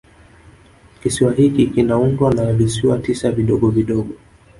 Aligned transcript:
Kisiwa 1.03 1.33
hiki 1.33 1.67
kinaundwa 1.67 2.33
na 2.33 2.53
visiwa 2.53 2.97
tisa 2.99 3.31
vidogo 3.31 3.69
vidogo 3.69 4.13